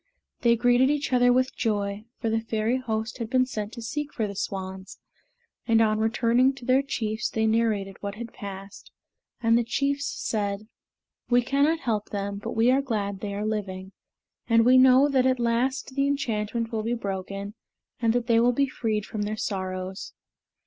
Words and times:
They 0.39 0.55
greeted 0.55 0.89
each 0.89 1.13
other 1.13 1.31
with 1.31 1.55
joy, 1.55 2.05
for 2.19 2.31
the 2.31 2.39
Fairy 2.41 2.77
Host 2.77 3.19
had 3.19 3.29
been 3.29 3.45
sent 3.45 3.71
to 3.73 3.83
seek 3.83 4.11
for 4.11 4.25
the 4.25 4.35
swans; 4.35 4.97
and 5.67 5.79
on 5.79 5.99
returning 5.99 6.53
to 6.55 6.65
their 6.65 6.81
chiefs 6.81 7.29
they 7.29 7.45
narrated 7.45 7.97
what 8.01 8.15
had 8.15 8.33
passed, 8.33 8.91
and 9.43 9.55
the 9.55 9.63
chiefs 9.63 10.07
said, 10.07 10.67
"We 11.29 11.43
cannot 11.43 11.81
help 11.81 12.09
them, 12.09 12.39
but 12.39 12.53
we 12.55 12.71
are 12.71 12.81
glad 12.81 13.19
they 13.19 13.35
are 13.35 13.45
living; 13.45 13.91
and 14.49 14.65
we 14.65 14.79
know 14.79 15.07
that 15.07 15.27
at 15.27 15.39
last 15.39 15.93
the 15.93 16.07
enchantment 16.07 16.71
will 16.71 16.81
be 16.81 16.95
broken 16.95 17.53
and 18.01 18.11
that 18.13 18.25
they 18.25 18.39
will 18.39 18.53
be 18.53 18.67
freed 18.67 19.05
from 19.05 19.21
their 19.21 19.37
sorrows." 19.37 20.13